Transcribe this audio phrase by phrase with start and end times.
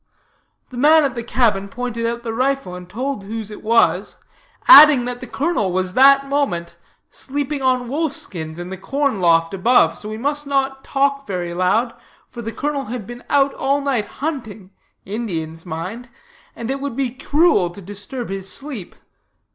[0.71, 4.17] The man at the cabin pointed out the rifle, and told whose it was,
[4.67, 6.75] adding that the colonel was that moment
[7.11, 11.53] sleeping on wolf skins in the corn loft above, so we must not talk very
[11.53, 11.93] loud,
[12.31, 14.71] for the colonel had been out all night hunting
[15.05, 16.09] (Indians, mind),
[16.55, 18.95] and it would be cruel to disturb his sleep.